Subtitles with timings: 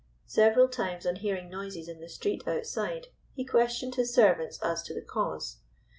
[0.25, 4.95] Several times on hearing noises in the street outside he questioned his servants as to
[4.95, 5.57] the cause.